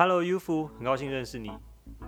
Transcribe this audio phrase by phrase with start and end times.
[0.00, 1.50] Hello，优夫，很高兴认识你。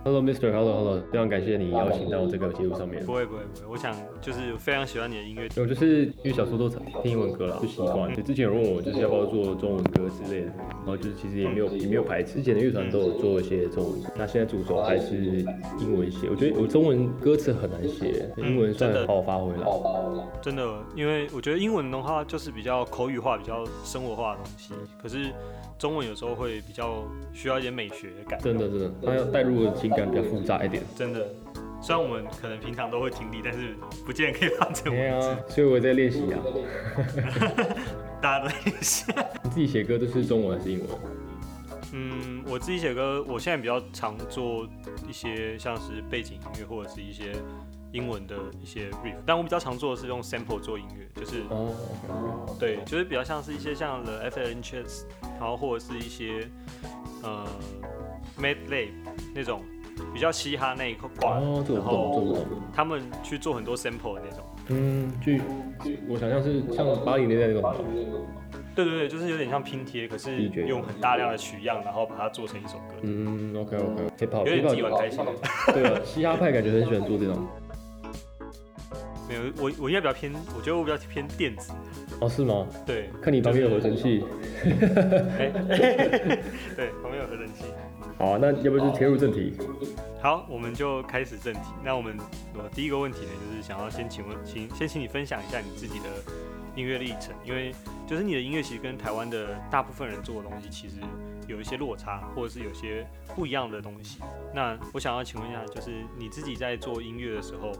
[0.03, 0.51] Hello, Mr.
[0.51, 3.05] Hello, Hello，非常感谢你邀请到这个节目上面。
[3.05, 5.47] 不会不会不会，我想就是非常喜欢你的音乐。
[5.57, 8.11] 我就是因为小时候都听英文歌啦，就习惯。
[8.23, 12.37] 之前有问我就是要不要做中文歌之类的，然后就是其实也没有也没有排斥。
[12.37, 15.15] 之前的乐团都有做一些中文歌，那现在主轴还是
[15.79, 16.27] 英文写。
[16.31, 20.27] 我觉得我中文歌词很难写，英文算好好发挥了。
[20.41, 25.31] 真的，因为我觉得英文的话就是比较口语化、比较生活化的东西，可是
[25.77, 28.39] 中文有时候会比较需要一点美学感。
[28.41, 30.83] 真的真的，它要带入的情感比较复杂一点。
[30.95, 31.27] 真的，
[31.81, 33.75] 虽然我们可能平常都会听力，但是
[34.05, 35.27] 不见得可以换成对文字。
[35.27, 36.39] 啊，所以我在练习啊。
[38.21, 39.05] 大家都在练习。
[39.43, 40.89] 你自己写歌都是中文还是英文？
[41.95, 44.65] 嗯，我自己写歌，我现在比较常做
[45.07, 47.33] 一些像是背景音乐或者是一些
[47.93, 55.03] 英文的一些 riff，但我比较常做的是用 sample 做音乐，就是哦，对，就是比较像是一些像 The F L Chess，
[55.39, 56.49] 然后或者是一些
[57.23, 57.45] 呃
[58.37, 58.89] Mad Lab
[59.33, 59.61] 那种
[60.13, 62.35] 比较嘻哈那一块然后。
[62.75, 64.43] 他们去做很多 sample 的那种。
[64.69, 65.33] 嗯，就
[66.09, 67.75] 我想象是像八零年代那种吧。
[68.75, 74.25] 对对对，就是有点像拼贴，可是用很大量的取样，然后把它做成一首歌，嗯，OK OK。
[74.25, 75.19] hop，有点自己 hip 玩开心。
[75.19, 77.47] hop 对啊，嘻哈派感觉很喜欢做这种。
[79.33, 81.73] 没有，我我应该比较偏，我觉得我比较偏电子。
[82.19, 82.67] 哦，是吗？
[82.85, 84.23] 对，看你旁边有合成器。
[87.01, 87.65] 旁边有合成器。
[88.17, 89.53] 好啊，那要不就切入正题？
[90.21, 91.59] 好，我们就开始正题。
[91.83, 92.15] 那我们
[92.53, 96.05] 我第一个问题呢，就是想要先请问，请先请你分享一下你自己的
[96.75, 97.73] 音乐历程，因为
[98.07, 100.95] 就是你的音乐其实跟台湾的大部分人做的东西其实
[101.47, 104.19] 有一些落差，或者是有些不一样的东西。
[104.53, 107.71] 那我想要请问一下，就是你自己在做音乐的时候，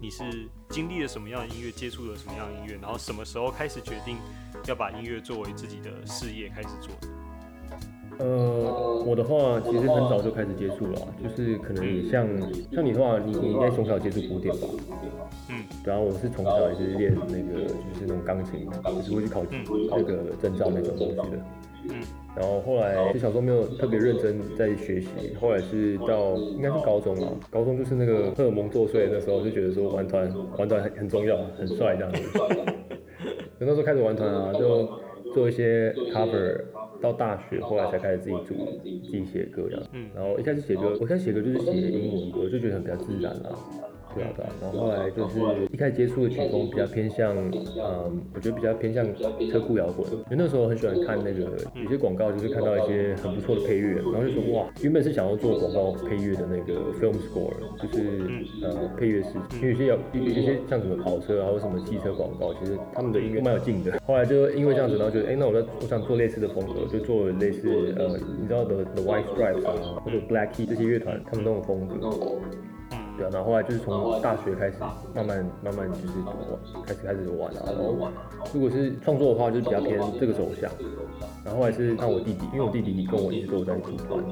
[0.00, 4.18] 你是经历了什么样的音乐，接触了什么样的音乐，然后什么时候开始决定
[4.66, 6.90] 要把音乐作为自己的事业开始做？
[8.22, 12.24] 呃，我的话其实很早就开始接触了啊，就是可能也像
[12.72, 14.68] 像你的话，你你应该从小接触古典吧？
[15.50, 19.42] 嗯，然后我是从小也是练那个就是那种钢琴，就是会去考
[19.90, 21.38] 那个证照那种东西的。
[21.88, 21.96] 嗯，
[22.36, 25.08] 然后后来就小时候没有特别认真在学习，
[25.40, 32.22] 后来是到应该是高中了，高中就是那个荷尔蒙作祟，那时候就觉得说玩团玩团很很重要，很帅这样子。
[33.58, 34.88] 那时候开始玩团啊，就
[35.34, 36.60] 做一些 cover，
[37.00, 39.86] 到大学后来才开始自己组自己写歌这样。
[39.92, 43.58] 嗯然后一开始写歌，我开始写歌就是写英文歌，就觉得很比较自然啊。
[44.14, 45.38] 对啊对啊，然后后来就是
[45.72, 49.04] 一开始接触的曲风比较偏向，嗯，我觉得比较偏向
[49.50, 58.20] 车库摇滚，因为那时候很喜欢看那个有些广告，就是看到一些很不错的配乐，然后就说哇，原本是想要做广告配乐的那个 film score，就是
[58.62, 63.98] 呃配乐师，因为有些有有有些像什么跑车啊或什么汽车广告，其实他们的音乐蛮有劲的。
[64.06, 68.08] 后来就因为这样子，然后觉得哎，那我在我想做类似的风格，就做类似呃，
[68.40, 71.94] 你知道的 The White Stripes 啊，或者 Black Key 这些乐团他们那种风格。
[73.16, 74.76] 对啊，然后后来就是从大学开始，
[75.14, 76.34] 慢慢慢慢就是玩，
[76.86, 77.62] 开始开始玩啊。
[77.66, 78.08] 然后
[78.54, 80.70] 如果是创作的话，就是比较偏这个走向。
[81.44, 84.22] 然后后来是让我弟弟，因为我弟弟跟我一直都有在组团，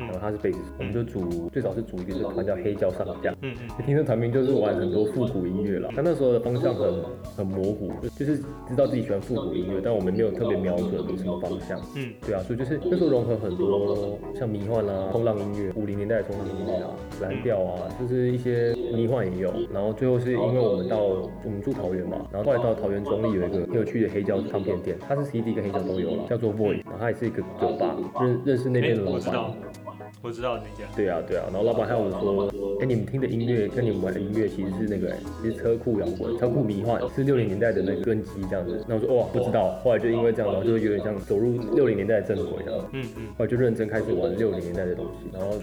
[0.00, 3.34] 然后他是贝斯手，我们就组最早是组一个团叫黑胶上将。
[3.42, 6.94] 嗯嗯听这团名就是玩很多复古音乐啦，但那时候的方向很
[7.36, 8.38] 很模糊，就就是
[8.68, 11.80] 知道自己喜欢复古音乐，但我们没有特别瞄准什么方向。
[11.96, 16.90] 嗯对啊，所以就是那时候融合很多像迷幻啦、冲浪音乐、五零年代的冲浪音乐啊、
[17.20, 19.52] 蓝调啊，就是一些迷幻也有。
[19.72, 29.54] 然后最后是因为我们到我们住桃园嘛，然后后来到桃园中立有一个很有趣的黑胶唱片店，它是 CD 跟黑胶都有了，叫做 Void，然后它也是一个酒吧，认认识那边的哎老板。
[30.22, 30.84] 我知道，那家。
[30.94, 32.50] 对啊，对啊，然后老板还有说，
[32.80, 35.10] 哎，你们听的音乐跟你们玩的音乐其实是那个，
[35.40, 38.84] 其实车库摇滚、车库迷幻，是六零年代的那个根基这样子。
[38.86, 42.86] 那我说哇，不知道，后来就因为这样，然后就有点像走入六零年代的正轨这样。
[42.92, 45.56] 嗯嗯后来就认真开始玩六零年代的东西，然后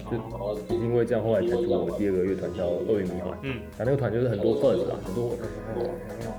[0.68, 3.38] 就因为这样，后来才出我第二个乐团叫鳄鱼迷幻。
[3.42, 5.30] 嗯然后那个团就是很多 buzz 啊，很多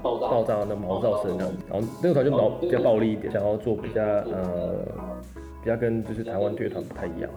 [0.03, 1.63] 爆炸的毛噪声这样子。
[1.69, 4.86] 然后那个团就毛比较暴力一点，想要做比较呃
[5.63, 7.30] 比较跟就是台湾乐团不太一样。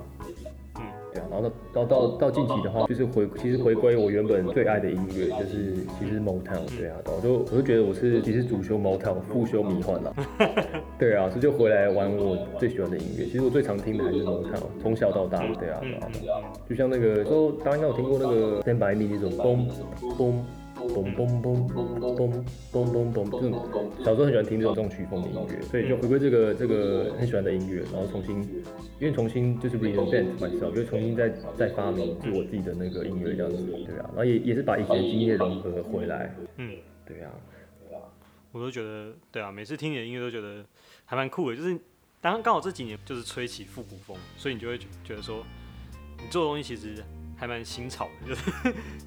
[1.12, 6.64] 嗯对啊，然后到到到到近期的话，就是回其实回归我原本最爱的音乐，就是其实 Motown。
[6.78, 10.12] 对啊，我就我就觉得我是其实主修 Motown，副修迷幻啦。
[10.98, 13.26] 对啊，所以就回来玩我最喜欢的音乐。
[13.26, 15.42] 其实我最常听的还是 Motown，从小到大。
[15.58, 15.80] 对啊，
[16.68, 19.30] 就像那个都，大家应该有听过那个 Stand by Me 那种
[20.16, 20.34] 嘣
[20.94, 21.02] 嘣。
[21.16, 28.42] 嘣嘣嘣嘣嘣嘣嘣，这种小时候很喜欢听这种这种曲风的音乐，所以就回归这个这个很喜欢的音乐，然后重新，
[29.00, 37.30] 因为重新就是 reinvent myself，就重新再再发明是我自己的那个音乐这样子，对啊，然后也也是把以前的经验融合回来，嗯，对啊，
[38.52, 40.64] 我都觉得，对啊，每次听你的音乐都觉得
[41.04, 41.78] 还蛮酷的，就是
[42.20, 45.44] 当刚好这几年就是吹起复古风，所以你就会觉得说，
[46.18, 47.02] 你做的东西其实。
[47.42, 48.52] 还蛮新潮的，就是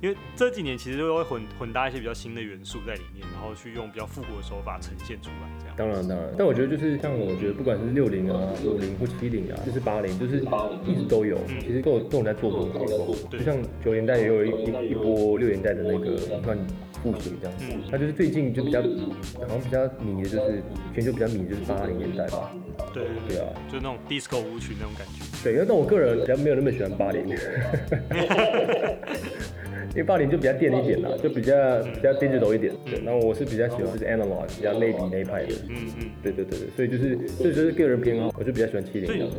[0.01, 5.75] 因为这几年其实都会混混搭一些比较新的元素在里面，然后去用比较复古的手法呈现出来，这样。
[5.77, 10.39] 当然当然，但我觉得就是像我觉得不管是六零啊、五零或七零啊，就是八零，就是
[10.85, 13.15] 一直都有，其实都有都有在做这种结构。
[13.31, 16.57] 就像九年代也有一一一波六年代的那个算
[17.01, 20.61] 复兴这样子，它就是最近就比较好像比较迷的就是
[20.93, 22.51] 全球比较迷就是八零年代吧。
[22.93, 25.23] 对对啊，就那种 disco 舞曲那种感觉。
[25.41, 27.25] 对，因为但我个人比较没有那么喜欢八零。
[29.95, 32.73] 因为八零就比较电一点啦，就比较比较 digital 一点。
[32.85, 35.53] 对，然后我是比较喜欢就是 analog 比较类比那一派的。
[35.69, 36.09] 嗯嗯。
[36.21, 39.05] 对对对对，所以就是这就是个人偏好，我就比较喜欢七零。
[39.05, 39.29] 所以，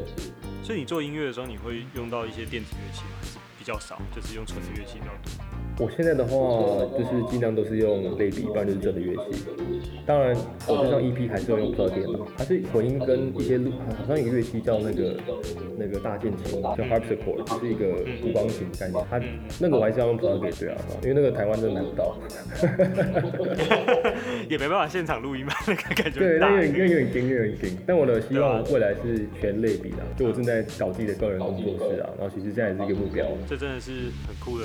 [0.63, 3.11] 所以你做音乐的时候，你会用到一些电子乐器吗？
[3.21, 5.56] 还是比较少，就是用纯的乐器比较多？
[5.79, 6.31] 我现在的话
[6.99, 9.45] 就是尽量都是用类比，不然就是真的乐器。
[10.07, 10.35] 当然，
[10.67, 15.17] 我这张 EP 还是要用 plugin 的，它是混音跟一些好像一个乐器叫那个
[15.77, 17.93] 那个大键琴，叫 harpsichord，是一个
[18.23, 19.05] 古钢琴概念。
[19.11, 19.21] 它
[19.61, 22.17] 那个我还是要用 plugin 对啊，因为那个台湾真的买不到。
[24.49, 26.19] 也没办法现场录音嘛，那个感觉。
[26.19, 27.77] 对，那有点有点惊，有点惊。
[27.87, 33.27] 但我的希望未来是全类比的，就我正在搞自己的个人工作室啊，然后其实这也是一个目标。
[33.47, 34.65] 这真的是很酷的。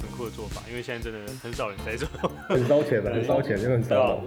[0.00, 2.08] 很酷的做法，因为现在真的很少人在做，
[2.48, 4.22] 很烧钱的，很烧钱，就很烧。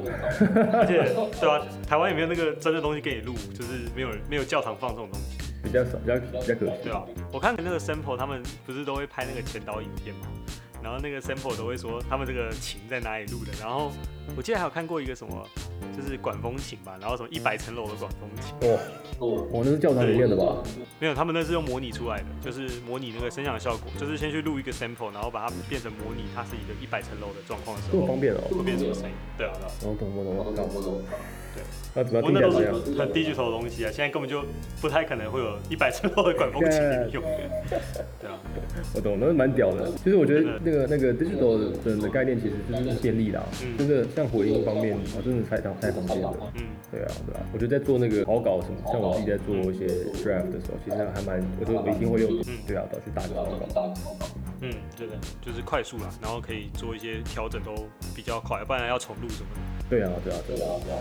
[0.73, 6.73] 而且，对啊，台湾也没有那个真的东西给你录，就是没有人没有教堂放这种东西，比较少，比较比较可惜。
[6.83, 10.27] 对啊，我看那个 sample 他们不是都会拍那个前导影片嘛？
[10.83, 13.91] 然后那个 sample 都会说他们这个琴在哪里录的，然后
[14.35, 15.47] 我记得还有看过一个什么，
[15.95, 18.69] 就是管风琴吧，然后什么一百层楼的管风琴。
[18.69, 18.79] 哇，
[19.19, 20.63] 哦，那是教堂里面的吧？
[20.99, 29.15] 没有，他们那是用模拟出来的，就是模拟那个声响效果，就是先去录一个 sample，然后把它变成模拟，它是一个一百层楼的状况的时候，这么方便哦，会变什么声音？
[29.37, 31.01] 对啊，我懂，我懂，我懂，我懂。
[31.55, 31.61] 对，
[31.93, 32.73] 那怎么听起来这样？
[32.97, 34.43] 很低级头的东西啊，现在根本就
[34.81, 36.81] 不太可能会有一百层楼的管风琴
[37.11, 37.21] 用。
[38.19, 38.39] 对啊，
[38.95, 39.91] 我懂，那是蛮屌的。
[40.03, 43.43] 其实我觉得那个那个 digital 的的概念其实就是便利啦，
[43.77, 46.33] 真的像回音方面，啊，真的太太方便了。
[46.55, 47.41] 嗯，对啊，对啊。
[47.53, 52.31] 我觉得在做那个好稿什么，像我自己在做一些 draft 的时候，其实还蛮，我觉得我一定会用。
[52.47, 53.93] 嗯，对啊，导去打个好稿。
[54.61, 57.73] 嗯，对的，就是快速啦，然后可以做一些调整都
[58.15, 59.85] 比较快，不然要重录什么的。
[59.89, 60.97] 对啊，对啊，对啊，对啊。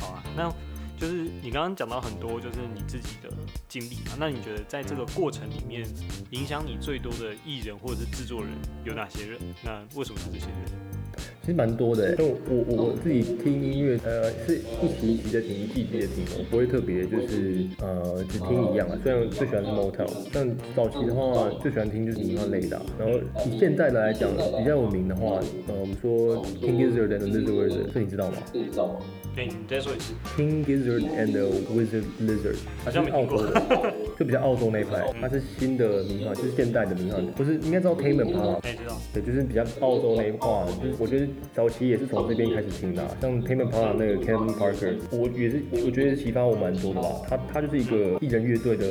[0.00, 0.52] 好啊，那
[0.98, 3.30] 就是你刚刚讲到很多，就是你自己的
[3.68, 4.12] 经历嘛。
[4.18, 5.86] 那你觉得在这个过程里面，
[6.30, 8.50] 影响你最多的艺人或者是制作人
[8.84, 9.38] 有哪些人？
[9.64, 11.37] 那为什么是这些人？
[11.48, 18.98] 其实蛮多的，因为我我我自己听音乐，呃，是一期一期的听，一季一季的听，我不会特别就是呃只听一样啊。
[19.02, 22.78] 虽然最喜欢是 Motel，但早期的话最喜欢听就是民谣类的。
[22.98, 28.36] 然后以现在的来讲，比较有名的话，呃，我们说 King Gizzard and the Lizard，这你知道吗？
[28.52, 29.00] 知道。
[29.34, 30.12] 对，你再说一次。
[30.36, 35.06] King Gizzard and the Wizard Lizard，好像澳洲的，就比较澳洲那一派。
[35.20, 38.58] 它是新的民谣，就是现代的民谣，不是应该知道 Tame Impala？
[38.62, 39.00] 哎，知道。
[39.14, 40.50] 对，就是比较澳洲那一块，
[40.82, 41.26] 就是我觉得。
[41.54, 47.08] 早期也是从这边开始听的，像 Tame Impala 那个 Kevin Parker，我也是，我觉得启发我蛮多的吧。
[47.28, 48.86] 他他就是一个艺人乐队的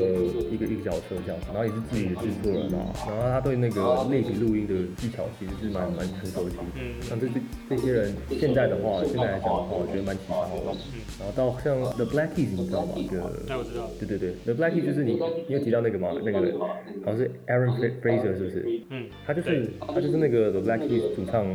[0.51, 6.55] 一个一个角色这样子，然后也是自己的制作人啊，然后他对那个类比录音的技巧其实是蛮蛮成熟的。
[6.75, 7.39] 嗯，像这这
[7.69, 10.77] 这些人现在的话，现在来讲的话，我觉得蛮启发我的。
[11.19, 12.93] 然后到像 The Black Keys，你知道吗？
[12.95, 13.89] 一个，那我知道。
[13.99, 18.81] 对对对，The Black Keys 就是你你有提到那个吗，那个好像是 Aaron Fraser 是不是？
[18.89, 21.45] 嗯，他就是他就是那个 The Black Keys 主唱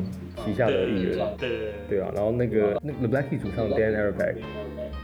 [0.44, 0.81] 旗下的。
[0.88, 1.58] 艺人，对对
[1.88, 2.00] 对。
[2.00, 4.34] 啊，然后那个那 The Black Keys 主唱 Dan Auerbach，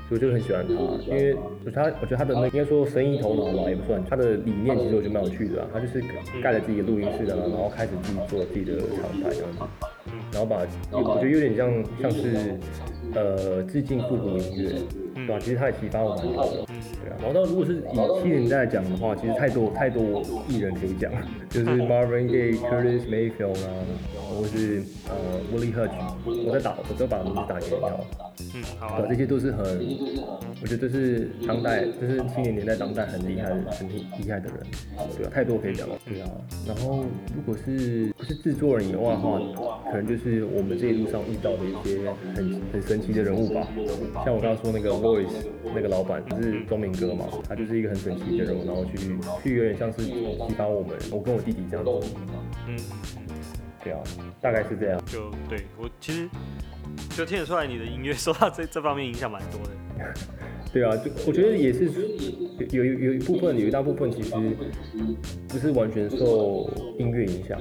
[0.08, 0.74] 所以我就很喜欢他，
[1.06, 6.02] 因为就他我觉得他的那应该说生意头脑吧也不算，他的理念其实我觉得蛮有趣的，啊他就是
[6.42, 9.58] 盖了自己的录音室的，然后开始自己做自己的厂牌这样子，
[10.32, 10.58] 然后把
[10.92, 11.70] 我觉得有点像
[12.00, 12.56] 像是
[13.14, 14.72] 呃致敬复古音乐，
[15.14, 15.38] 对吧？
[15.40, 16.50] 其实他也启发我蛮多的，
[17.02, 17.16] 对啊。
[17.20, 21.10] 然后到如果是以七零年代讲的话，其实太多太多艺人可以讲，
[21.50, 23.70] 就是 Marvin Gaye、Curtis Mayfield 啊。
[24.38, 25.90] 或是呃，Willie Hutch，
[26.24, 28.06] 我在打，我都把名字打给你哦。
[28.54, 29.04] 嗯，好。
[29.08, 29.64] 这些都是很，
[30.62, 34.58] 我觉得这是当代，就是七零年代当代很厉害、很厉厉害的人，
[35.16, 35.96] 对啊，太多可以讲了。
[36.06, 36.30] 对啊。
[36.68, 39.40] 然后，如果是不是制作人以外的话，
[39.90, 41.98] 可能就是我们这一路上遇到的一些
[42.36, 43.66] 很很神奇的人物吧。
[44.24, 52.08] 像我刚刚说那个 Voice 那个老板，是钟明哥嘛，他就是一个很神奇的人物，然后去去有点像是激发我们，我跟我弟弟这样子。
[52.66, 52.76] 嗯。
[53.84, 54.00] 对啊，
[54.40, 55.00] 大概是这样。
[55.06, 56.28] 就对我其实
[57.10, 59.70] 就听得出来，你的音乐受到这 这方面影响蛮多的。
[60.72, 61.88] 对啊，就我觉得也是
[62.70, 64.34] 有有有一部分，有一大部分其实
[65.48, 67.58] 不是完全受音乐影响。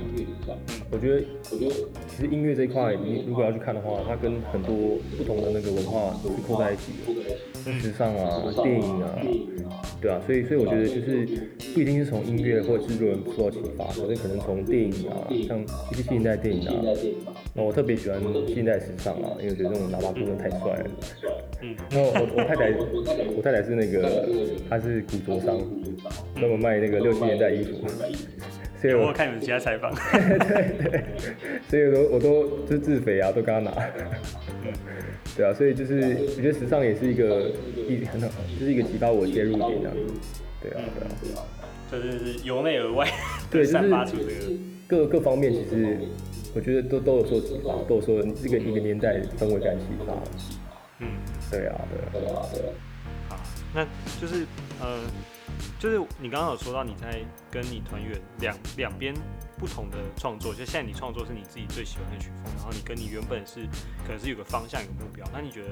[0.92, 1.24] 我觉得，
[2.08, 7.38] 其实音乐这一块，你如果要去看的话，它跟很多不同的那个文化是扣在一起的。
[7.82, 9.20] 时尚啊、电影啊，
[10.02, 11.28] 对啊，所以所以我觉得就是
[11.74, 15.62] 不一定是从音乐或者制作人受到启发，可是可能从电影啊，像
[15.92, 16.82] 一些现代电影啊，
[17.58, 20.86] 那我特别喜欢近代时尚啊，因为我觉得那种喇叭裤真的太帅了。
[21.64, 22.70] 嗯，那我我太太
[23.36, 24.30] 我太太是那个
[24.70, 25.58] 她是古着商，
[26.36, 27.88] 专门卖那个六七年代衣服。
[28.80, 31.04] 所以我看你们其他采访， 对对，
[31.68, 33.72] 所以我都我都就是自肥啊，都跟他拿。
[35.36, 35.96] 对啊，所以就是
[36.38, 37.52] 我觉得时尚也是一个
[37.90, 40.14] 一很好，就是一个启发我切入点这样子。
[40.62, 40.84] 对啊，
[41.24, 41.44] 对啊，
[41.90, 43.08] 这就是由内而外，
[43.50, 44.32] 对，散发出这个
[44.88, 45.98] 各各方面，其实
[46.56, 50.14] 我觉得都都有受启发，都有说这个一个年代氛围感启发。
[51.00, 51.08] 嗯，
[51.52, 52.74] 对啊，对啊，对啊。
[53.30, 53.40] 好，
[53.74, 53.86] 那
[54.20, 54.46] 就是
[54.80, 55.00] 呃。
[55.80, 59.14] 就是你刚刚有说到你在跟你团员两两边
[59.58, 63.62] 不同的创作，就现在你创作是你自己最喜欢的曲风，然后你跟你原本是
[64.06, 65.70] 可能是有个方向有个目标，那你觉得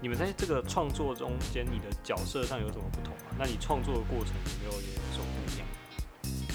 [0.00, 3.34] 你们在这个创作中间你的角色上有什么不同吗？
[3.38, 5.66] 那你创作的过程有没有也什么不一样？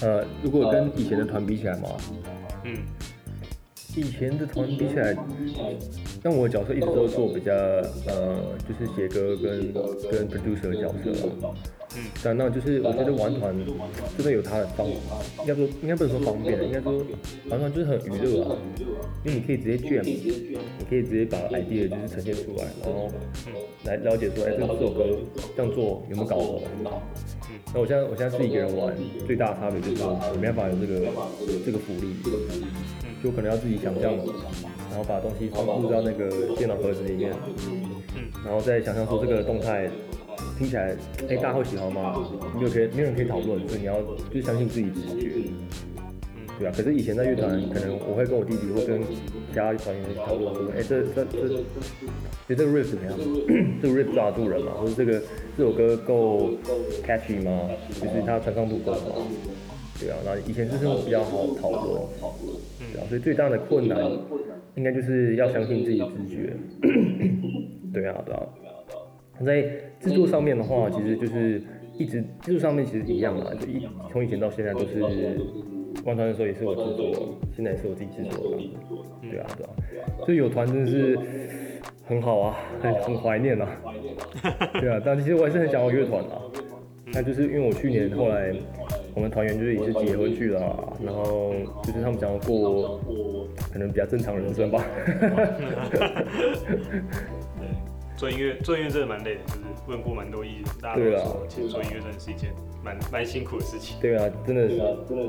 [0.02, 1.88] 呃，如果跟以前的团比起来吗？
[2.62, 2.78] 嗯。
[3.96, 5.16] 以前的团比起来，
[6.22, 8.36] 但我的角色一直都做比较呃，
[8.68, 9.72] 就是写歌跟
[10.10, 11.28] 跟 producer 的角色
[11.96, 13.54] 嗯，但那就是我觉得玩团
[14.16, 16.92] 真的有它的方，应该说应该不能说方便，应该说
[17.48, 18.56] 玩团就是很娱乐啊，
[19.24, 23.08] 因为你可以直接 jam，你可以直接把 idea 就是呈现出来，然后
[23.84, 25.06] 来了解说，哎，这这首歌
[25.56, 26.62] 这样做有没有搞头？
[26.82, 26.84] 嗯，
[27.72, 28.92] 那我现在我现在是一个人玩，
[29.24, 31.06] 最大的差别就是我没办法有这个
[31.64, 32.12] 这个福利，
[33.24, 34.12] 就可能要自己想象，
[34.90, 37.32] 然后把东西放入到那个电脑盒子里面，
[38.44, 39.88] 然后再想象说这个动态。
[40.58, 40.94] 听起来，
[41.28, 42.14] 哎，大家会喜欢吗？
[42.54, 43.96] 没有可以，没有人可以讨论，所以你要
[44.32, 45.30] 就相信自己直觉，
[46.58, 46.72] 对啊。
[46.76, 49.16] 可是以前在乐团，可能我会跟我弟弟或跟其
[49.56, 53.18] 他团员讨论说，哎，这这这，觉得这个 riff 怎么样？
[53.82, 54.72] 这个 riff 抓住人吗？
[54.78, 55.20] 或者这个
[55.56, 56.50] 这首歌够
[57.04, 57.68] catchy 吗？
[57.88, 59.26] 就是它传唱度够吗？
[60.00, 62.02] 对啊，那以前就是比较好讨论，
[62.92, 63.04] 对啊。
[63.08, 63.98] 所以最大的困难，
[64.74, 66.52] 应该就是要相信自己的直觉，
[67.92, 68.42] 对啊，对啊。
[69.44, 69.62] 在
[70.00, 71.62] 制作上面的话，其实就是
[71.98, 75.00] 一直制作上面其实一样嘛，就一从以前到现在都是
[76.04, 78.56] 玩团的时候也是我制作，现在也是我自己制作的，
[79.30, 79.70] 对啊对啊，
[80.24, 81.18] 所以有团真的是
[82.06, 83.68] 很好啊，很很怀念啊，
[84.80, 86.42] 对啊，但其实我还是很想要乐团啊，
[87.12, 88.54] 那就是因为我去年后来
[89.14, 92.98] 我们团员就是也是结婚去了，然后就是他们想要过
[93.72, 94.84] 可能比较正常人生吧。
[98.16, 102.50] 做音乐，做音乐真的蛮累的，就是问过蛮多艺人，大家都说，其实做音乐真的是一件
[102.82, 103.98] 蛮蛮辛苦的事情。
[104.00, 104.76] 对啊，真的是，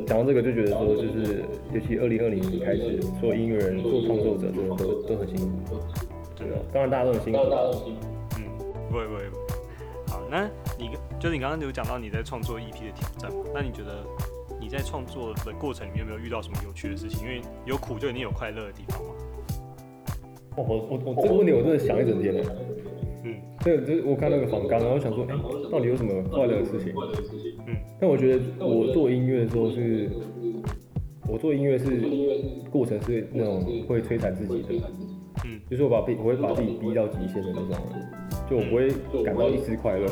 [0.05, 5.77] 讲到这个就觉得说，就是尤其二零二零年开始，做音乐人、做创作者，真的都都很辛苦。
[6.37, 7.39] 对啊，当然大家都很辛苦。
[8.37, 8.45] 嗯，
[8.91, 9.23] 不会不会。
[10.07, 10.89] 好，那你
[11.19, 14.03] 就是你刚刚有讲到你在创作 EP 的挑战，那你觉得
[14.59, 17.21] 你在创作的过程里面有没有遇到什么有趣的事情？
[17.21, 19.13] 因为有苦就一定有快乐的地方嘛。
[20.57, 22.43] 我我我这个问题我真的想一整天了。
[23.23, 25.35] 嗯，对，就是我看那个访纲，然后想说，哎，
[25.71, 26.93] 到底有什么快乐的事情？
[27.67, 30.09] 嗯，但我觉得我做音乐的时候是，
[31.27, 32.01] 我做音乐是
[32.71, 34.69] 过程是那种会摧残自己的。
[35.43, 37.75] 嗯，就是我把逼，我会把自己逼到极限的那种，
[38.49, 38.89] 就我不会
[39.23, 40.07] 感到一丝快乐。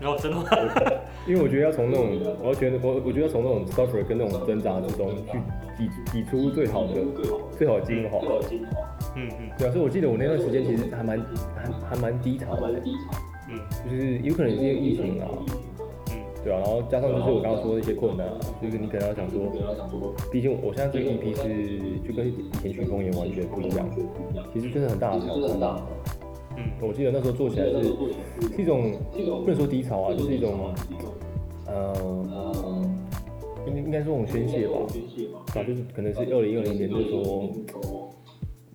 [0.00, 5.38] 然后真的，因为我觉得要从那种，我觉得我我觉得从那种 suffer 跟那种挣扎之中去
[5.76, 6.94] 挤挤出最好的
[7.58, 8.20] 最好的精华。
[9.16, 11.18] 嗯嗯，对啊，所以我记得我那段时间其实还蛮
[11.56, 12.80] 还还蛮低潮的，
[13.50, 13.58] 嗯，
[13.90, 15.26] 就是有可能是因为疫情啊，
[16.12, 18.24] 嗯，对啊，然后加上就是我刚刚说的一些困难，
[18.62, 19.50] 就是你可能要想说，
[20.30, 23.84] 毕竟我现在这个 EP 是就跟以前曲风也完全不一样，
[24.54, 25.82] 其实真的很大的挑战。
[26.58, 27.84] 嗯，我记得那时候做起来是
[28.56, 28.92] 是一种
[29.44, 30.74] 不能说低潮啊，就是一种，
[31.66, 31.94] 呃，
[33.68, 34.74] 应应该说一种宣泄吧，
[35.54, 37.48] 啊，就是可能是二零二零年那时候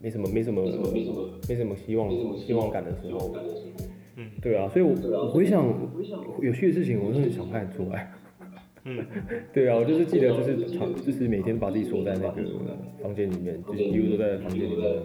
[0.01, 0.63] 没什么没什么
[1.49, 3.35] 没什么希望希望感的时候，
[4.15, 5.65] 嗯，对啊，所以我我回想
[6.41, 8.11] 有趣的事情，我真的想不太出来。
[8.85, 9.03] 嗯，
[9.53, 10.55] 对啊，我就是记得就是
[11.05, 12.33] 就是每天把自己锁在那个
[13.01, 15.01] 房间里面，就是几乎都在房间里面。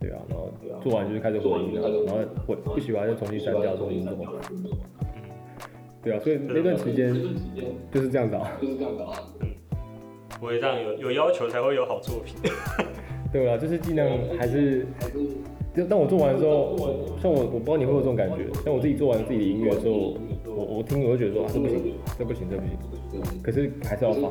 [0.00, 0.50] 对啊，然后
[0.82, 4.12] 做完就是开始回音啊，然后回不喜欢就重新删掉，重新做。
[4.50, 4.64] 嗯，
[6.02, 7.12] 对啊，所以那段时间
[7.90, 8.52] 就是这样子啊。
[8.60, 9.12] 就是这样子啊。
[9.40, 9.48] 嗯，
[10.40, 12.36] 不会这样，有有要求才会有好作品。
[13.32, 14.86] 对啊，就是尽量还是，
[15.74, 16.76] 就当我做完之后，
[17.20, 20.14] 像我我不知道你会有这种感觉，像我自己做完自己的音乐的时候，
[20.46, 24.28] 我我听我就觉得说啊这不行，这不行，这不行，可是还是要发，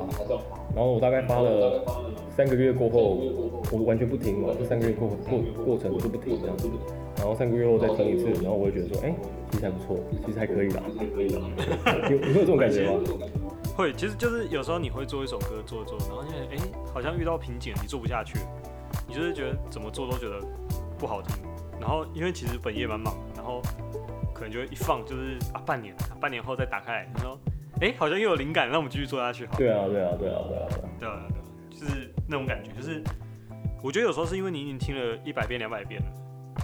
[0.76, 1.84] 然后我大概发了
[2.36, 3.20] 三个月过后。
[3.70, 6.70] 我完全不听嘛，这三个月过过过程我都不听这样子，
[7.18, 9.14] 然后后三个月后再听一次，然后我会觉得说，哎、
[9.52, 10.82] 其实还不错，其实还可以啦。
[12.10, 13.04] 有你会有这种感觉吗？
[13.76, 16.58] 会，其实就是有时候你会做一首歌做一做，然后现在哎、
[16.94, 18.40] 好像遇到瓶颈，你做不下去，
[19.06, 20.40] 你就是觉得怎么做都觉得
[20.98, 21.36] 不好听，
[21.78, 23.62] 然后因为其实本业蛮忙，然后
[24.34, 27.38] 可能就会一放就是啊半年，半年后再打开来，然后
[27.82, 29.58] 哎、好像又有灵感，那我们继续做下去好了。
[29.58, 30.90] 对啊，对啊，对啊，对啊，对啊。
[31.00, 33.04] 对啊，对啊，就是那种感觉，就是
[33.84, 36.08] 我觉得有时候是因为你已经听了一百遍、两百遍了，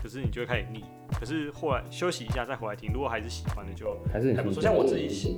[0.02, 0.84] 可是你就会开始腻。
[1.20, 4.62] 可是后来休息一下再回来听，如果还是喜欢的就还是很不错。
[4.62, 5.36] 像我自己写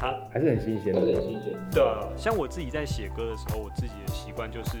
[0.00, 1.00] 啊，还是很新鲜的。
[1.00, 4.78] 很新鲜对啊，像我自己在写歌的时候，我自己的习惯就是，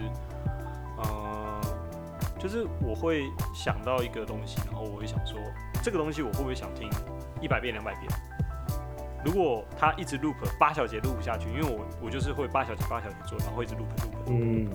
[0.98, 1.60] 呃，
[2.38, 5.36] 就是我会想到一个东西，然后我会想说，
[5.82, 6.88] 这个东西我会不会想听
[7.40, 8.06] 一百遍、两百遍？
[9.26, 14.70] 如果它一直 loop 八小节 loop 下去，因为我我就是会八小节八小节做，然后一直 loop loop，嗯，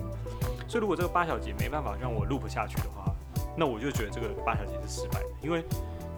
[0.68, 3.14] 所以如果这个八小节没办法让我 loop 下去的话，
[3.56, 5.64] 那我就觉得这个八小节是失败的，因为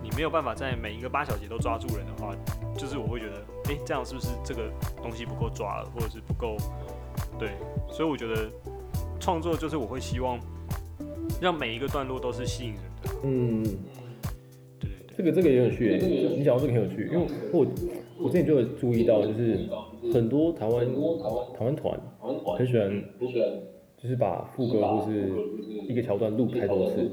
[0.03, 2.35] 你没有办法在每一个八小节都抓住人的话，
[2.77, 3.37] 就是我会觉得，
[3.67, 4.69] 诶，这样是不是这个
[5.01, 6.57] 东西不够抓了，或者是不够
[7.39, 7.53] 对？
[7.89, 8.51] 所以我觉得
[9.21, 10.41] 创作就是我会希望
[11.41, 13.79] 让每一个段落都是吸引人的，嗯，
[15.17, 15.99] 这个这个也很有趣耶，
[16.37, 17.67] 你讲到这个很有趣，因为我
[18.19, 19.59] 我之前就有注意到，就是
[20.13, 20.87] 很多台湾
[21.57, 21.99] 台湾团
[22.59, 23.05] 很喜欢，
[23.97, 25.31] 就是把副歌或是
[25.89, 27.11] 一个桥段录太多次，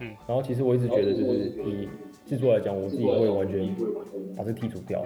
[0.00, 1.88] 嗯，然后其实我一直觉得，就是以
[2.26, 3.68] 制作来讲，我自己会完全
[4.36, 5.04] 把这剔除掉，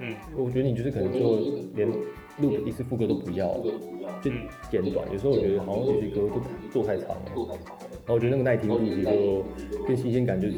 [0.00, 1.38] 嗯我觉得你就是可能就
[1.74, 1.88] 连
[2.40, 3.48] 录一次副歌都不要，
[4.22, 4.30] 就
[4.70, 5.06] 剪短。
[5.12, 7.56] 有时候我觉得好像有些歌都做太长了，
[8.06, 9.44] 然后我觉得那个耐听度就
[9.84, 10.48] 跟新鲜感就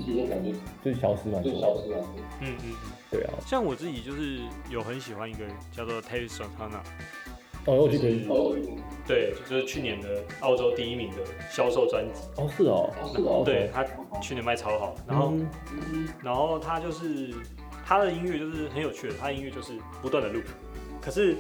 [0.85, 2.05] 就是消失蛮多的。
[2.43, 2.77] 嗯嗯嗯，
[3.11, 6.81] 对啊，像我自己就是有很喜欢一个人叫做 Taylor Santana。
[7.65, 8.09] 哦，我记得。
[9.07, 11.17] 对，就是去年的澳洲第一名的
[11.51, 13.83] 销售专辑，哦是哦，对他
[14.21, 16.07] 去年卖超好，然后、嗯。
[16.23, 17.33] 然后他就是
[17.87, 20.45] 他的音乐就是很有趣的，他的音乐就是不断的 loop，
[21.01, 21.35] 可是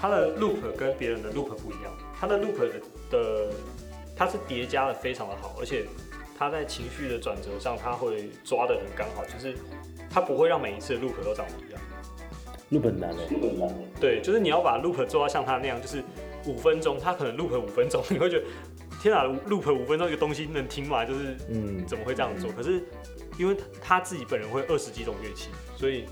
[0.00, 3.52] 他的 loop 跟别人的 loop 不一样，他的 loop 的的
[4.18, 5.86] 它是叠加的非常的好，而且
[6.36, 9.56] 他在情绪的转折上他会抓的很刚好，就是
[10.10, 11.80] 他不会让每一次的 loop 都长得一样。
[12.70, 16.02] 录本难哎，对，就是你要把 loop 做到像他那样，就是
[16.46, 18.44] 五分钟，他可能 loop 五分钟，你会觉得
[19.00, 21.04] 天啊，loop 五分钟一个东西能听吗？
[21.04, 22.50] 就是嗯，怎么会这样做？
[22.52, 22.82] 可是
[23.38, 26.04] 因为他自己本人会二十几种乐器，所以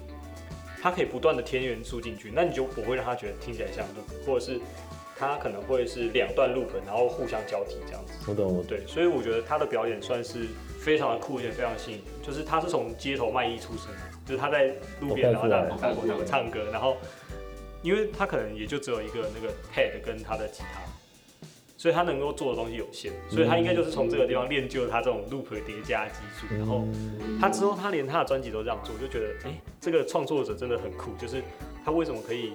[0.81, 4.59] 他可以不断的添元素进去，那你就不会让他觉得听起来像 loop，或者是
[5.19, 8.13] 他可能会是两段 loop，然后互相交替这样子。
[8.29, 10.47] 我懂我懂，对，所以我觉得他的表演算是
[10.79, 12.07] 非常的酷，也非常吸引人。
[12.23, 16.97] 就是他是从街头卖艺出身的，就是他在路边然后我看出来大口大口唱歌，然后
[17.83, 20.81] 因为他可能也就只有一个那个 pad 跟他的吉他，
[21.79, 31.41] 所以他能够做的东西有限，所以他应该就是从这个地方练就他这种 loop 的叠加技术，然后嗯他之后他连他的专辑都这样做，我就觉得哎、诶这个创作者真的很酷，就是
[31.85, 32.53] 他为什么可以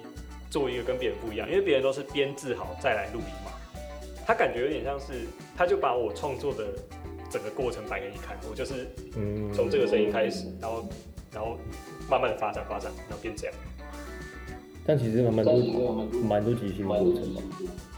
[0.52, 1.48] 做一个跟别人不一样？
[1.48, 3.50] 因为别人都是编制好再来录音嘛，
[4.26, 6.66] 他感觉有点像是他就把我创作的
[7.30, 8.86] 整个过程摆给你看，我就是
[9.16, 10.86] 嗯从这个声音开始，然后
[11.32, 11.56] 然后
[12.10, 13.56] 慢慢的发展发展，然后变这样。
[14.84, 17.40] 但其实蛮蛮多蛮多即兴的过程嘛，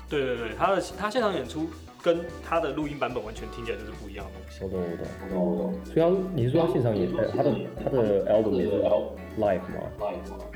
[0.08, 1.68] 对对对，他的他现场演出
[2.04, 4.62] 跟他的录音版本完全听起来就是不一样的东西。
[4.62, 5.74] 我懂我懂我懂我懂。
[5.86, 7.50] 所以他你是说他现场演，呃，他的
[7.82, 8.70] 他的 album 也是
[9.40, 9.80] live 吗？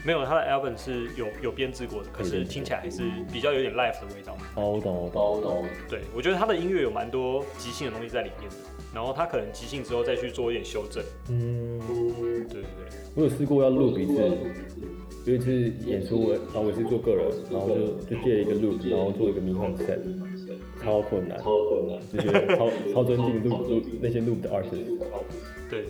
[0.04, 4.36] 没有，他的 album 是有有编制过的，可是听起来还是比较有点 live 的味道。
[4.56, 5.64] 哦，我懂我懂我懂。
[5.88, 8.56] 对，我觉得他的音乐有蛮多即兴的东西在里面的，
[8.94, 11.02] 然后他可能即兴之后再去做一点修正。
[11.30, 11.80] 嗯，
[12.50, 12.62] 对对对，
[13.14, 14.12] 我有试过要录一次，
[15.24, 15.50] 有一次
[15.86, 19.98] 演出，然后我是做个人，然后就就借了一个 loop，然后做一个迷幻 set，
[20.82, 21.38] 超困难，
[22.12, 24.98] 就觉得超超尊敬 loop loop 那些 loop 的 artist，
[25.68, 25.84] 对。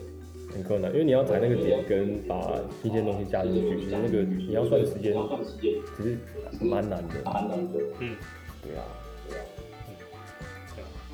[0.50, 5.14] 很困难，因为你要踩那个点跟把一些东西加进去，其实那个你要算时间，
[5.94, 6.16] 其实
[6.58, 7.22] 蛮难的。
[7.22, 7.78] 蛮难的。
[8.00, 8.16] 嗯，
[8.62, 8.82] 对啊，
[9.28, 9.44] 对啊。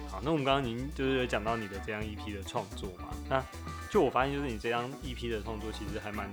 [0.08, 3.44] 好，那我们刚刚已经就是有讲到你的这样一批的创作嘛，那
[3.90, 6.30] 就我发现就是你这张 EP 的创作其实还蛮，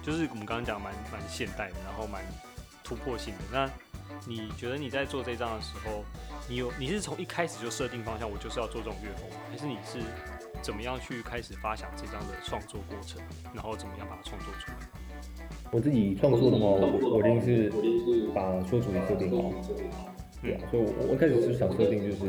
[0.00, 2.22] 就是我们刚刚讲蛮蛮现代的，然后蛮
[2.84, 3.40] 突破性的。
[3.52, 3.66] 那
[4.26, 6.04] 你觉得你在做这张的时候，
[6.48, 9.98] 你有你是从一开始就设定方向，我就是要做这种乐风，还是你是
[10.62, 13.22] 怎么样去开始发想这张的创作过程，
[13.54, 14.76] 然后怎么样把它创作出来？
[15.70, 17.70] 我自己创作的话，我我一定是
[18.34, 19.30] 把说主题设定
[19.92, 20.12] 好。
[20.42, 22.24] 对啊，所以我我一开始是想设定就是，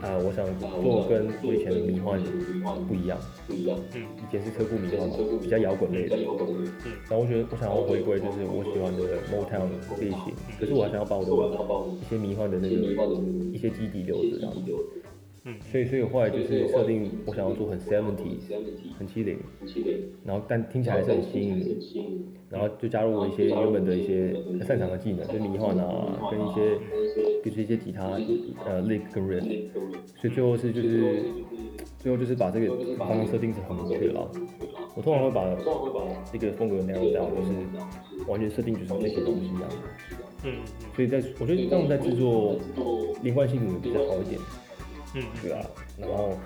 [0.00, 2.18] 啊、我想做跟我以前的迷幻
[2.86, 3.18] 不一样，
[3.48, 4.06] 嗯。
[4.16, 6.66] 以前是车库迷幻嘛，比较摇滚类的，嗯。
[7.10, 9.68] 然后我觉得我想要回归就是我喜欢的 Motown
[10.00, 11.30] 类型，可是我还想要把我的
[12.00, 12.74] 一些迷幻的那个
[13.52, 14.72] 一些基底留着这样子，
[15.46, 18.38] 嗯所以所以我后来就是设定我想要做很 seventy，
[18.98, 19.38] 很七零，
[20.24, 21.42] 然后但听起来还是很新。
[21.42, 21.78] 颖，
[22.48, 26.78] 然后就加入了一些原本的一些擅长的技能，就是迷幻啊，跟一些
[27.44, 28.18] 就是一些吉他
[28.64, 29.42] 呃 lick 跟 riff，
[30.16, 31.22] 所以最后是就是
[31.98, 34.30] 最后就是把这个方向设定成很明确了。
[34.96, 35.44] 我通常会把
[36.32, 39.70] 这个风格 narrow down，就是完全设定就是那些东西这样。
[40.46, 40.56] 嗯
[40.94, 42.56] 所以在我觉得这样在制作
[43.22, 44.40] 连贯性也比较好一点，
[45.14, 45.64] 嗯对啊，
[45.96, 46.36] 然后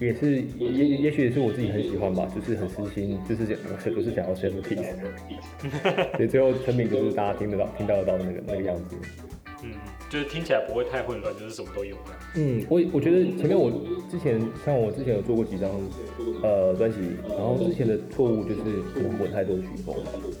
[0.00, 4.76] 也是也也许也是我自己很喜欢吧，就是很私心，就是想我不是想要 seventy，
[6.16, 8.96] 所以最后成品就是大家听得到听到得到的那个那个样子。
[9.64, 9.70] 嗯，
[10.08, 12.12] 就是听起来不会太混乱，就是什么都有的。
[12.36, 13.70] 嗯，我我觉得前面我
[14.10, 15.70] 之前像我之前有做过几张
[16.42, 18.60] 呃专辑，然后之前的错误就是
[18.94, 20.32] 可能混太多曲风，嗯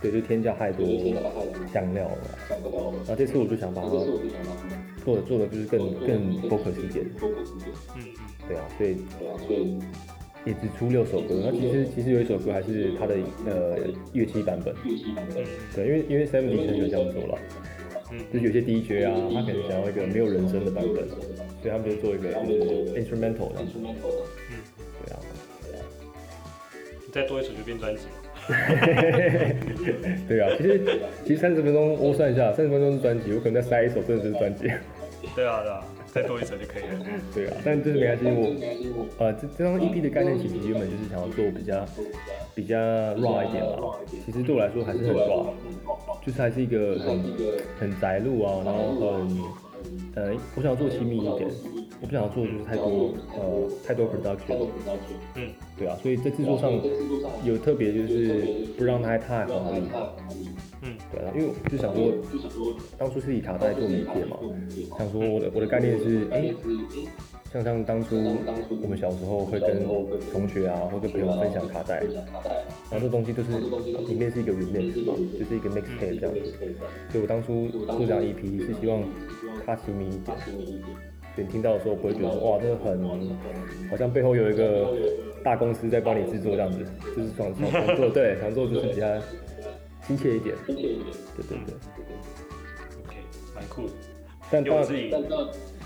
[0.00, 0.86] 对，就添加太多
[1.72, 2.18] 香料了。
[3.06, 3.88] 然后这次我就想把它
[5.04, 7.34] 做的做的就是更更 focus 一点，嗯
[7.96, 8.04] 嗯。
[8.48, 8.96] 对啊，所以
[10.44, 11.42] 也只出六首歌。
[11.44, 13.78] 那其实其实有一首歌还是它的呃
[14.12, 15.44] 乐器版本，嗯。
[15.74, 17.38] 对，因为因为 Seventy 很喜欢这样做了，
[18.10, 18.18] 嗯。
[18.32, 22.58] 就是有些 DJ 啊，他可能想要一个没有人声的版本，所以他们就做一个就是
[22.94, 23.84] instrumental 的，嗯，
[25.04, 25.20] 对啊，
[27.06, 28.19] 你再多一首就变专辑了。
[30.28, 30.80] 对啊，其实
[31.24, 34.70] 其实三十分钟我算一下，三十分钟是专辑，我可能再塞一首真的就是专辑。
[35.36, 37.06] 对啊对啊，再多一首就可以了。
[37.34, 38.24] 对啊，但就是没关系，
[38.96, 41.84] 我呃这这张 EP 的概念其实原本就是想要做比较
[42.54, 42.76] 比较
[43.16, 45.46] raw 一点嘛，其实对我来说还是很 raw，
[46.24, 47.22] 就是还是一个很
[47.78, 49.28] 很宅路啊，然后很
[50.16, 51.48] 呃我想要做亲密一点，
[52.00, 54.66] 我不想要做就是太多呃太多 production，
[55.36, 55.50] 嗯。
[55.78, 56.70] 对啊，所以在制作上
[57.44, 58.42] 有特别就是
[58.76, 59.82] 不让它太华丽，
[60.82, 60.96] 嗯。
[61.12, 62.12] 对啊，因为我就想说，
[62.98, 64.36] 当初是以卡带做媒介嘛，
[64.98, 66.52] 想说我的我的概念是，哎、
[67.52, 68.16] 像像当初
[68.82, 69.82] 我们小时候会跟
[70.32, 72.02] 同学啊，或者朋友分享卡带，
[72.90, 73.52] 然后这东西就是
[74.06, 76.54] 里面是一个 remix 嘛，就是一个 mixtape 这样子，
[77.10, 79.02] 所以我当初做这样 EP 是希望
[79.64, 80.36] 它亲密一点，
[81.44, 83.02] 听到的时候不会觉得说哇，这个很
[83.90, 84.92] 好像背后有一个
[85.42, 86.84] 大公司在帮你制作这样子，
[87.16, 89.06] 就是想想想做 对，想做就是比较
[90.06, 90.84] 亲切一点，对对
[91.66, 91.74] 对。
[93.06, 93.16] ，OK，
[93.54, 93.92] 蛮酷的。
[94.52, 94.86] 但当然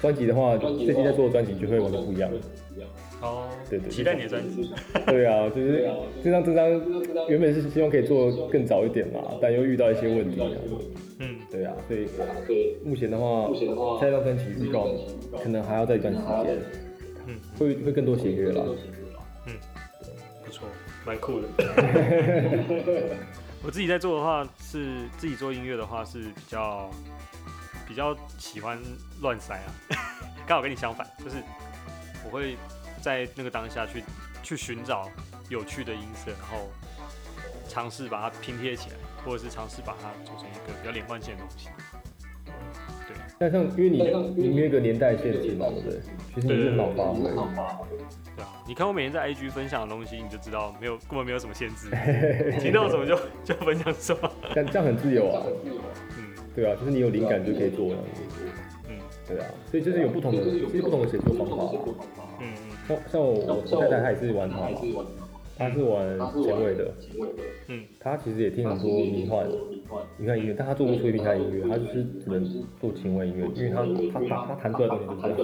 [0.01, 2.40] 专辑的话，最近在做的专辑就会完全不一样了。
[3.21, 4.71] 哦，对对期待你的专辑。
[5.07, 5.88] 对啊，就是
[6.23, 6.69] 这张这张
[7.29, 10.43] 原本是希望可以做更早一点嘛，但又遇到一些问题。
[11.21, 11.34] 嗯
[11.88, 12.09] 对啊，
[12.46, 13.48] 所以目前的话，
[14.00, 14.88] 下一张专辑预告
[15.42, 16.59] 可能还要再一段时间，
[17.27, 17.40] 嗯。
[17.59, 18.74] 会会更多弦乐了。
[19.46, 19.55] 嗯，
[20.44, 20.66] 不错，
[21.07, 21.48] 蛮酷的。
[23.62, 26.90] 我自己在做的话是自己做音乐的话是比较
[27.88, 28.79] 比较喜欢
[29.22, 29.72] 乱塞啊，
[30.46, 31.37] 刚好跟你相反，就是
[32.24, 32.57] 我会
[33.00, 34.05] 在那个当下去
[34.42, 35.09] 去寻找
[35.48, 36.68] 有趣的音色，然后
[37.68, 41.69] 尝试把它拼贴起来，或者是尝试把它做成一个比较连贯性的东西。
[43.07, 43.99] 对，但像因为你
[44.43, 46.01] 你没有一个年代限制嘛，对不对？
[46.35, 47.87] 其实你是很好发挥。
[48.37, 51.91] 对啊，你看我每天在 IG 分享的东西，你就知道没有根本没有什么限制，
[52.61, 54.31] 听到什么就就分享什么。
[54.55, 55.43] 但这样很自由啊。
[56.19, 58.23] 嗯对啊，就是你有灵感就可以做这样子。
[58.89, 61.75] 嗯对啊，所以就是有不同的，其实不同的写作方法。
[62.41, 64.69] 嗯嗯像像我我太太她也是玩它嘛，
[65.57, 66.93] 她是玩前卫的，
[67.69, 67.85] 嗯。
[68.01, 69.47] 他其实也听很多迷幻。
[70.19, 72.45] 迷幻音乐，但他做不出迷幻音乐，他就是只能
[72.81, 75.35] 做前卫音乐，因为他他他他弹出来的东西就是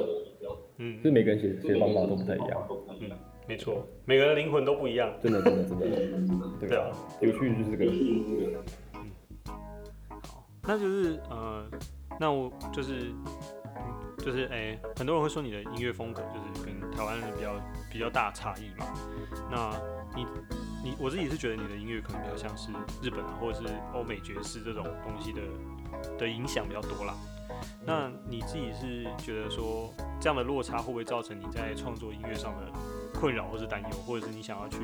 [0.41, 0.97] 这样，嗯。
[0.99, 2.69] 就是每个人写写方法都不太一样，
[3.01, 3.11] 嗯，
[3.49, 5.13] 没错，每个人的灵魂都不一样。
[5.23, 5.87] 真的真的真的，
[6.69, 6.91] 对啊。
[7.21, 7.93] 有趣的就是这个，
[10.29, 11.65] 好，那就是呃，
[12.19, 13.13] 那我就是
[13.77, 13.83] 嗯
[14.19, 17.53] 就是哎、很多人会说你的音乐风格就是跟台湾人比较
[17.93, 18.87] 比较大差异嘛。
[19.51, 19.71] 那
[20.15, 20.27] 你
[20.83, 22.71] 你我自己是觉得你的音乐可能比较像是
[23.03, 25.41] 日本啊，或者是欧美爵士这种东西的
[26.19, 27.15] 的影响比较多啦。
[27.85, 32.73] 那你自己是觉得说这样的落差会不会造成你在创作音乐上的
[33.13, 34.79] 困扰或是担忧，或者是你想要去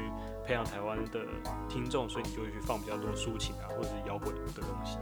[0.45, 1.21] 培养台湾的
[1.69, 4.99] 听众，所以你就会去放比较多抒情啊，或者是摇滚的东西。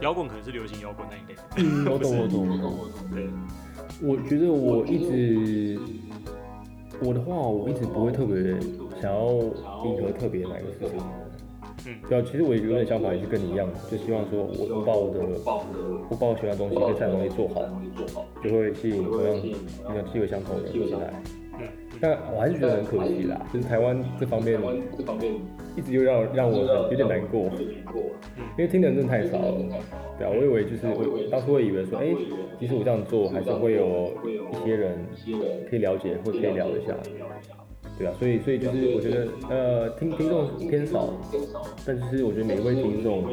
[0.00, 3.10] 摇滚可能是流行摇滚那一类的，嗯，我 不是懂我懂我懂。
[3.14, 3.28] 对，
[4.00, 5.78] 我觉得我一直，
[7.02, 8.34] 我的话，我一直不会特别
[9.00, 9.26] 想要
[9.84, 11.06] 迎合特别哪个市场。
[11.86, 15.20] 嗯对啊，其实我有点想法也是跟你一样，就希望说我我把我的
[16.10, 17.64] 我把我喜欢的东西跟擅长东西做好，
[18.44, 19.42] 就会吸引同样
[19.88, 21.10] 那个气味相同的人进来。
[22.02, 24.60] 但我还是觉得很可惜啦，就是台湾这方面
[25.74, 26.58] 一直又让让我
[26.90, 27.50] 有点难过，
[28.58, 29.54] 因为听的人真的太少了。
[30.18, 32.08] 对啊，我以为就是我当初会以为说，哎、
[32.58, 34.12] 其实我这样做，还是会有
[34.52, 34.98] 一些人
[35.70, 36.94] 可以了解或可以聊一下。
[38.00, 41.12] 对啊，所以所以就是我觉得呃听听众偏少，
[41.84, 43.28] 但就是我觉得每一位听众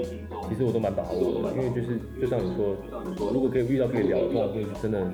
[0.50, 2.76] 其实我都蛮把握的，因为就是就像你说，
[3.32, 5.10] 如果可以遇到可以聊的话，就是真的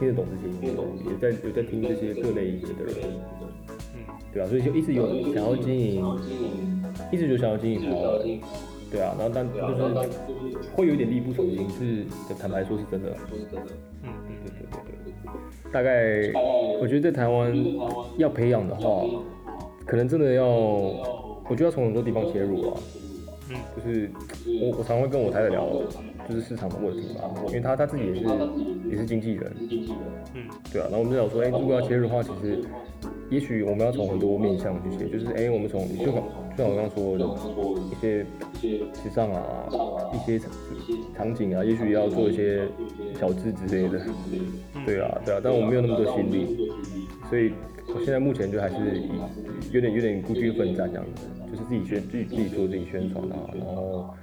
[0.00, 3.06] 听得懂这些音乐，有在有在听这些各类音乐的人，
[3.94, 6.04] 嗯，对啊，所以就一直有想要经营，
[7.12, 8.18] 一直就想要经营好玩，
[8.90, 9.94] 对啊，然后但就是
[10.74, 13.14] 会有点力不从心，是坦白说是真的，
[14.02, 14.97] 嗯嗯对对对对，
[15.72, 16.30] 大概
[16.80, 17.54] 我觉得在台湾
[18.16, 19.04] 要培养的话，
[19.84, 22.80] 可能真的要，我觉得要从很多地方切入啊。
[23.50, 23.56] 嗯。
[23.76, 24.10] 就是
[24.62, 25.66] 我我常会跟我太太聊，
[26.28, 28.20] 就是市场的问题嘛，因为她她自己也是
[28.90, 29.56] 也是经纪人，
[30.34, 30.44] 嗯。
[30.72, 32.58] 对啊，然后我们就想说，哎、如果要切入的话，其实
[33.30, 36.14] 也许我们要从很多面向去切，就是哎、我们从就像
[36.56, 37.24] 就像我刚刚说的，
[37.90, 38.24] 一些
[38.94, 39.42] 时尚啊，
[40.12, 40.50] 一些场
[41.16, 42.66] 场景啊，也许要做一些
[43.18, 43.98] 小资之类的，
[44.86, 46.70] 对啊，对啊，但我们没有那么多心力，
[47.28, 47.52] 所以
[47.94, 49.08] 我现在目前就还是以
[49.72, 54.14] 有点有点孤军奋战这样子，就是自己宣自己自己做自己宣传啊，然后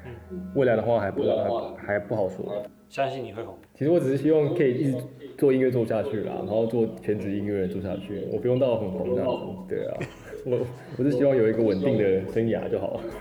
[0.55, 2.63] 未来的话还不还还不好说。
[2.87, 3.57] 相信你会红。
[3.73, 4.97] 其实我只是希望可以一直
[5.37, 9.39] 做音乐做下去啦，然后做全职音乐人做下去，我不用到很红这样子。
[9.67, 9.97] 对啊，
[10.45, 10.59] 我
[10.97, 13.01] 我是希望有一个稳定的生涯就好。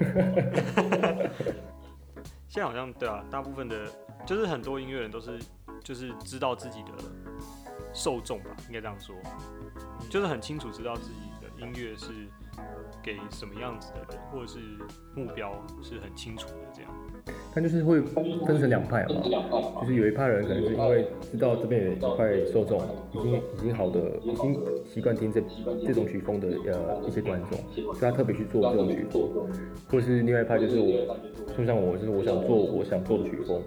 [2.47, 3.75] 现在好像对啊，大部分的，
[4.25, 5.33] 就是很多音乐人都是
[5.85, 6.92] 就是知道自己的
[7.92, 9.14] 受众吧，应该这样说，
[10.11, 12.07] 就是很清楚知道自己的音乐是
[13.03, 14.59] 给什么样子的人，或者是
[15.14, 16.90] 目标是很清楚的这样。
[17.55, 19.23] 但就是会分成两派嘛，
[19.81, 22.81] 就是有一派人可能是因为知道这边有一块受众
[23.13, 24.61] 已经已经好的，已经
[24.93, 25.41] 习惯听这
[25.87, 27.59] 这种曲风的呃一些观众，
[27.95, 29.23] 所以他特别去做这种曲风，
[29.89, 31.17] 或是另外一派就是我，
[31.57, 33.63] 就像我就是我想做我想做的曲风，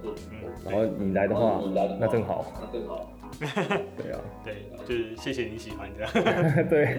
[0.66, 1.62] 然后你来的话
[2.00, 2.46] 那正好，
[3.40, 4.56] 对啊，对，
[4.88, 6.12] 就是谢谢你喜欢这样。
[6.70, 6.98] 对，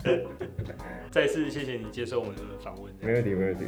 [1.10, 3.64] 再次谢谢你接受我们的访问，没问题没问题，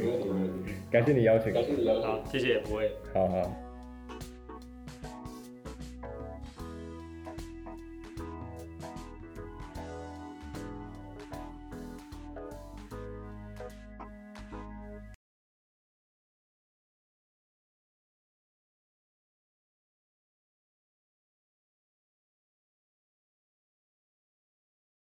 [0.91, 1.53] 感谢你邀请，
[2.01, 2.91] 好，谢谢，不会。
[3.13, 3.72] 好好。